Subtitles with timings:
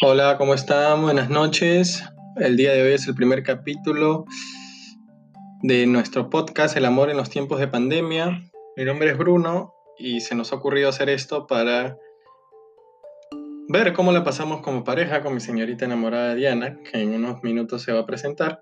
[0.00, 1.02] Hola, ¿cómo están?
[1.02, 2.04] Buenas noches.
[2.36, 4.26] El día de hoy es el primer capítulo
[5.62, 8.44] de nuestro podcast El amor en los tiempos de pandemia.
[8.76, 11.98] Mi nombre es Bruno y se nos ha ocurrido hacer esto para
[13.70, 17.82] ver cómo la pasamos como pareja con mi señorita enamorada Diana, que en unos minutos
[17.82, 18.60] se va a presentar.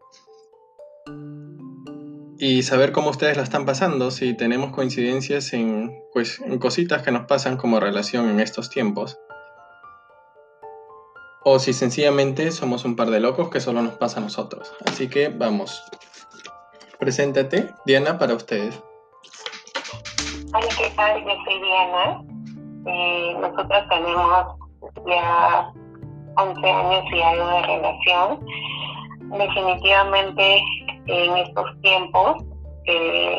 [2.39, 7.13] Y saber cómo ustedes la están pasando, si tenemos coincidencias en, pues, en cositas que
[7.13, 9.19] nos pasan como relación en estos tiempos
[11.49, 14.75] o si sencillamente somos un par de locos que solo nos pasa a nosotros.
[14.85, 15.81] Así que vamos.
[16.99, 18.83] Preséntate, Diana, para ustedes.
[20.53, 21.23] Hola, ¿qué tal?
[21.23, 22.25] Yo soy Diana.
[22.87, 24.57] Eh, nosotros tenemos
[25.07, 25.73] ya
[26.37, 28.47] 11 años y algo de relación.
[29.39, 30.63] Definitivamente
[31.07, 32.43] en estos tiempos
[32.87, 33.39] eh,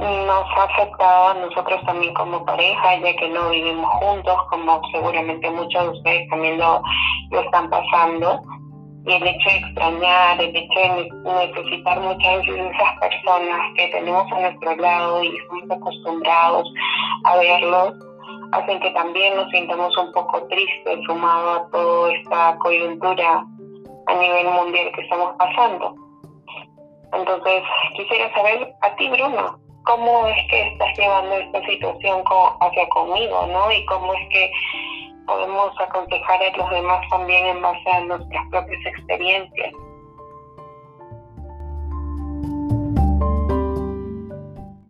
[0.00, 5.50] nos ha afectado a nosotros también como pareja, ya que no vivimos juntos, como seguramente
[5.50, 6.82] muchos de ustedes también lo,
[7.30, 8.40] lo están pasando.
[9.06, 14.30] Y el hecho de extrañar, el hecho de necesitar muchas de esas personas que tenemos
[14.30, 16.72] a nuestro lado y estamos acostumbrados
[17.24, 17.94] a verlos,
[18.52, 23.44] hacen que también nos sintamos un poco tristes sumado a toda esta coyuntura
[24.06, 25.94] a nivel mundial que estamos pasando.
[27.12, 27.62] Entonces,
[27.96, 29.58] quisiera saber a ti, Bruno,
[29.90, 32.22] cómo es que estás llevando esta situación
[32.60, 33.72] hacia conmigo, ¿no?
[33.72, 34.52] Y cómo es que
[35.26, 39.72] podemos aconsejar a los demás también en base a nuestras propias experiencias.